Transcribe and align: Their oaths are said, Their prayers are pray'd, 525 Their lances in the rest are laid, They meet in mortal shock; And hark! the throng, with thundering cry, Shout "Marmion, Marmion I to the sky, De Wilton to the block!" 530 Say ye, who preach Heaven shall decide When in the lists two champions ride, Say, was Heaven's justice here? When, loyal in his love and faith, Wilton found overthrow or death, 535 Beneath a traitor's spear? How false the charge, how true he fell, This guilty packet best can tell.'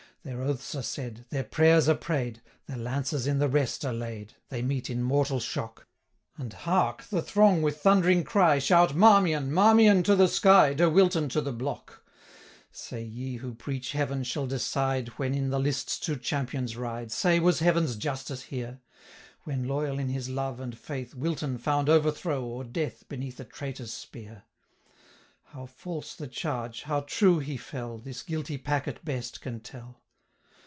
Their 0.23 0.43
oaths 0.43 0.75
are 0.75 0.83
said, 0.83 1.25
Their 1.29 1.43
prayers 1.43 1.89
are 1.89 1.95
pray'd, 1.95 2.41
525 2.67 2.67
Their 2.77 2.83
lances 2.85 3.25
in 3.25 3.39
the 3.39 3.47
rest 3.49 3.83
are 3.83 3.91
laid, 3.91 4.35
They 4.49 4.61
meet 4.61 4.87
in 4.87 5.01
mortal 5.01 5.39
shock; 5.39 5.87
And 6.37 6.53
hark! 6.53 7.05
the 7.05 7.23
throng, 7.23 7.63
with 7.63 7.81
thundering 7.81 8.23
cry, 8.23 8.59
Shout 8.59 8.93
"Marmion, 8.95 9.51
Marmion 9.51 9.97
I 9.97 10.01
to 10.03 10.15
the 10.15 10.27
sky, 10.27 10.75
De 10.75 10.87
Wilton 10.91 11.27
to 11.29 11.41
the 11.41 11.51
block!" 11.51 12.03
530 12.69 12.71
Say 12.77 13.01
ye, 13.03 13.37
who 13.37 13.55
preach 13.55 13.93
Heaven 13.93 14.23
shall 14.23 14.45
decide 14.45 15.07
When 15.17 15.33
in 15.33 15.49
the 15.49 15.57
lists 15.59 15.97
two 15.97 16.17
champions 16.17 16.77
ride, 16.77 17.11
Say, 17.11 17.39
was 17.39 17.57
Heaven's 17.61 17.95
justice 17.95 18.43
here? 18.43 18.79
When, 19.45 19.67
loyal 19.67 19.97
in 19.97 20.09
his 20.09 20.29
love 20.29 20.59
and 20.59 20.77
faith, 20.77 21.15
Wilton 21.15 21.57
found 21.57 21.89
overthrow 21.89 22.43
or 22.45 22.63
death, 22.63 23.05
535 23.09 23.09
Beneath 23.09 23.39
a 23.39 23.43
traitor's 23.45 23.91
spear? 23.91 24.43
How 25.45 25.65
false 25.65 26.13
the 26.13 26.27
charge, 26.27 26.83
how 26.83 26.99
true 26.99 27.39
he 27.39 27.57
fell, 27.57 27.97
This 27.97 28.21
guilty 28.21 28.59
packet 28.59 29.03
best 29.03 29.41
can 29.41 29.61
tell.' 29.61 29.97